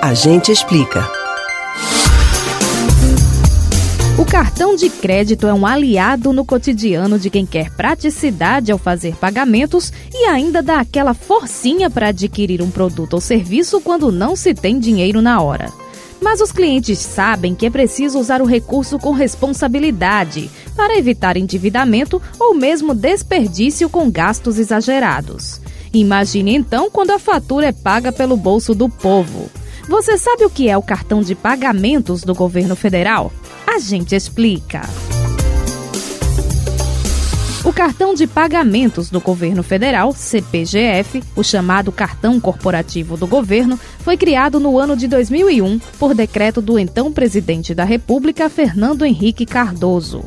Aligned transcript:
A 0.00 0.14
gente 0.14 0.52
explica. 0.52 1.10
O 4.16 4.24
cartão 4.24 4.76
de 4.76 4.88
crédito 4.88 5.48
é 5.48 5.52
um 5.52 5.66
aliado 5.66 6.32
no 6.32 6.44
cotidiano 6.44 7.18
de 7.18 7.28
quem 7.28 7.44
quer 7.44 7.72
praticidade 7.72 8.70
ao 8.70 8.78
fazer 8.78 9.16
pagamentos 9.16 9.92
e 10.14 10.26
ainda 10.26 10.62
dá 10.62 10.78
aquela 10.78 11.14
forcinha 11.14 11.90
para 11.90 12.08
adquirir 12.08 12.62
um 12.62 12.70
produto 12.70 13.14
ou 13.14 13.20
serviço 13.20 13.80
quando 13.80 14.12
não 14.12 14.36
se 14.36 14.54
tem 14.54 14.78
dinheiro 14.78 15.20
na 15.20 15.42
hora. 15.42 15.72
Mas 16.22 16.40
os 16.40 16.52
clientes 16.52 17.00
sabem 17.00 17.52
que 17.52 17.66
é 17.66 17.70
preciso 17.70 18.20
usar 18.20 18.40
o 18.40 18.46
recurso 18.46 19.00
com 19.00 19.10
responsabilidade 19.10 20.48
para 20.76 20.96
evitar 20.96 21.36
endividamento 21.36 22.22
ou 22.38 22.54
mesmo 22.54 22.94
desperdício 22.94 23.90
com 23.90 24.08
gastos 24.08 24.60
exagerados. 24.60 25.60
Imagine 25.92 26.54
então 26.54 26.88
quando 26.88 27.10
a 27.10 27.18
fatura 27.18 27.66
é 27.66 27.72
paga 27.72 28.12
pelo 28.12 28.36
bolso 28.36 28.76
do 28.76 28.88
povo. 28.88 29.50
Você 29.88 30.18
sabe 30.18 30.44
o 30.44 30.50
que 30.50 30.68
é 30.68 30.76
o 30.76 30.82
cartão 30.82 31.22
de 31.22 31.34
pagamentos 31.34 32.20
do 32.20 32.34
governo 32.34 32.76
federal? 32.76 33.32
A 33.66 33.78
gente 33.78 34.14
explica. 34.14 34.82
O 37.64 37.72
cartão 37.72 38.12
de 38.12 38.26
pagamentos 38.26 39.08
do 39.08 39.18
governo 39.18 39.62
federal, 39.62 40.12
CPGF, 40.12 41.24
o 41.34 41.42
chamado 41.42 41.90
cartão 41.90 42.38
corporativo 42.38 43.16
do 43.16 43.26
governo, 43.26 43.80
foi 44.00 44.18
criado 44.18 44.60
no 44.60 44.78
ano 44.78 44.94
de 44.94 45.08
2001 45.08 45.78
por 45.98 46.14
decreto 46.14 46.60
do 46.60 46.78
então 46.78 47.10
presidente 47.10 47.74
da 47.74 47.84
República, 47.84 48.50
Fernando 48.50 49.06
Henrique 49.06 49.46
Cardoso. 49.46 50.26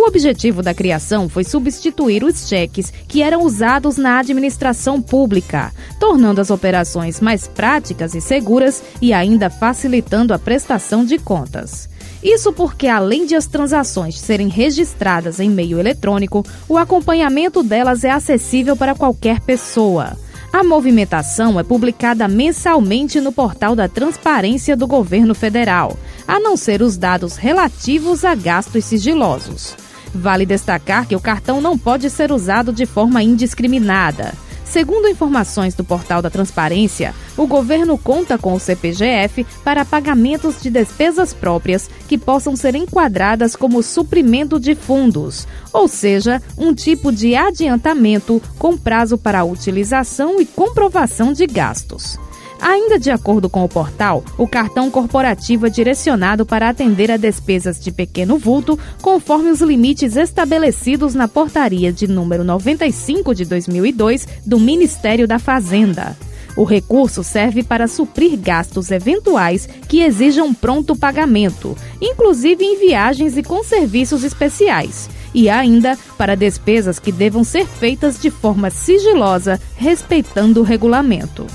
O 0.00 0.06
objetivo 0.06 0.62
da 0.62 0.72
criação 0.72 1.28
foi 1.28 1.42
substituir 1.42 2.22
os 2.22 2.48
cheques 2.48 2.92
que 3.08 3.20
eram 3.20 3.42
usados 3.42 3.96
na 3.96 4.20
administração 4.20 5.02
pública, 5.02 5.72
tornando 5.98 6.40
as 6.40 6.50
operações 6.50 7.20
mais 7.20 7.48
práticas 7.48 8.14
e 8.14 8.20
seguras 8.20 8.80
e 9.02 9.12
ainda 9.12 9.50
facilitando 9.50 10.32
a 10.32 10.38
prestação 10.38 11.04
de 11.04 11.18
contas. 11.18 11.88
Isso 12.22 12.52
porque, 12.52 12.86
além 12.86 13.26
de 13.26 13.34
as 13.34 13.46
transações 13.48 14.16
serem 14.16 14.46
registradas 14.46 15.40
em 15.40 15.50
meio 15.50 15.80
eletrônico, 15.80 16.46
o 16.68 16.78
acompanhamento 16.78 17.64
delas 17.64 18.04
é 18.04 18.10
acessível 18.12 18.76
para 18.76 18.94
qualquer 18.94 19.40
pessoa. 19.40 20.16
A 20.52 20.62
movimentação 20.62 21.58
é 21.58 21.64
publicada 21.64 22.28
mensalmente 22.28 23.20
no 23.20 23.32
portal 23.32 23.74
da 23.74 23.88
Transparência 23.88 24.76
do 24.76 24.86
Governo 24.86 25.34
Federal, 25.34 25.98
a 26.26 26.38
não 26.38 26.56
ser 26.56 26.82
os 26.82 26.96
dados 26.96 27.34
relativos 27.34 28.24
a 28.24 28.36
gastos 28.36 28.84
sigilosos. 28.84 29.87
Vale 30.14 30.46
destacar 30.46 31.06
que 31.06 31.16
o 31.16 31.20
cartão 31.20 31.60
não 31.60 31.78
pode 31.78 32.08
ser 32.10 32.32
usado 32.32 32.72
de 32.72 32.86
forma 32.86 33.22
indiscriminada. 33.22 34.32
Segundo 34.68 35.08
informações 35.08 35.74
do 35.74 35.82
portal 35.82 36.20
da 36.20 36.28
Transparência, 36.28 37.14
o 37.38 37.46
governo 37.46 37.96
conta 37.96 38.36
com 38.36 38.52
o 38.52 38.60
CPGF 38.60 39.46
para 39.64 39.82
pagamentos 39.82 40.60
de 40.60 40.68
despesas 40.68 41.32
próprias 41.32 41.88
que 42.06 42.18
possam 42.18 42.54
ser 42.54 42.74
enquadradas 42.74 43.56
como 43.56 43.82
suprimento 43.82 44.60
de 44.60 44.74
fundos, 44.74 45.48
ou 45.72 45.88
seja, 45.88 46.42
um 46.58 46.74
tipo 46.74 47.10
de 47.10 47.34
adiantamento 47.34 48.42
com 48.58 48.76
prazo 48.76 49.16
para 49.16 49.42
utilização 49.42 50.38
e 50.38 50.44
comprovação 50.44 51.32
de 51.32 51.46
gastos. 51.46 52.18
Ainda 52.60 52.98
de 52.98 53.10
acordo 53.10 53.48
com 53.48 53.64
o 53.64 53.68
portal, 53.68 54.24
o 54.36 54.46
cartão 54.46 54.90
corporativo 54.90 55.66
é 55.66 55.70
direcionado 55.70 56.44
para 56.44 56.68
atender 56.68 57.10
a 57.10 57.16
despesas 57.16 57.78
de 57.78 57.92
pequeno 57.92 58.36
vulto, 58.36 58.78
conforme 59.00 59.50
os 59.50 59.60
limites 59.60 60.16
estabelecidos 60.16 61.14
na 61.14 61.28
portaria 61.28 61.92
de 61.92 62.08
número 62.08 62.42
95 62.42 63.34
de 63.34 63.44
2002 63.44 64.26
do 64.44 64.58
Ministério 64.58 65.28
da 65.28 65.38
Fazenda. 65.38 66.16
O 66.56 66.64
recurso 66.64 67.22
serve 67.22 67.62
para 67.62 67.86
suprir 67.86 68.36
gastos 68.36 68.90
eventuais 68.90 69.68
que 69.88 70.00
exijam 70.00 70.52
pronto 70.52 70.96
pagamento, 70.96 71.76
inclusive 72.00 72.64
em 72.64 72.80
viagens 72.80 73.36
e 73.36 73.44
com 73.44 73.62
serviços 73.62 74.24
especiais, 74.24 75.08
e 75.32 75.48
ainda 75.48 75.96
para 76.16 76.34
despesas 76.34 76.98
que 76.98 77.12
devam 77.12 77.44
ser 77.44 77.64
feitas 77.64 78.20
de 78.20 78.28
forma 78.28 78.70
sigilosa, 78.70 79.60
respeitando 79.76 80.60
o 80.60 80.64
regulamento. 80.64 81.46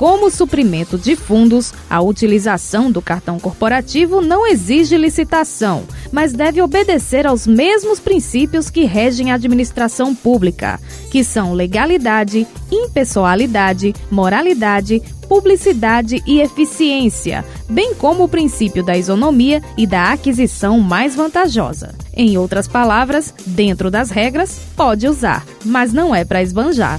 Como 0.00 0.30
suprimento 0.30 0.96
de 0.96 1.14
fundos, 1.14 1.74
a 1.90 2.00
utilização 2.00 2.90
do 2.90 3.02
cartão 3.02 3.38
corporativo 3.38 4.22
não 4.22 4.46
exige 4.46 4.96
licitação, 4.96 5.82
mas 6.10 6.32
deve 6.32 6.62
obedecer 6.62 7.26
aos 7.26 7.46
mesmos 7.46 8.00
princípios 8.00 8.70
que 8.70 8.84
regem 8.84 9.30
a 9.30 9.34
administração 9.34 10.14
pública, 10.14 10.80
que 11.10 11.22
são 11.22 11.52
legalidade, 11.52 12.46
impessoalidade, 12.72 13.94
moralidade, 14.10 15.02
publicidade 15.28 16.22
e 16.26 16.40
eficiência, 16.40 17.44
bem 17.68 17.94
como 17.94 18.24
o 18.24 18.28
princípio 18.28 18.82
da 18.82 18.96
isonomia 18.96 19.62
e 19.76 19.86
da 19.86 20.12
aquisição 20.12 20.80
mais 20.80 21.14
vantajosa. 21.14 21.94
Em 22.14 22.38
outras 22.38 22.66
palavras, 22.66 23.34
dentro 23.44 23.90
das 23.90 24.08
regras, 24.08 24.58
pode 24.74 25.06
usar, 25.06 25.44
mas 25.62 25.92
não 25.92 26.14
é 26.14 26.24
para 26.24 26.42
esbanjar. 26.42 26.98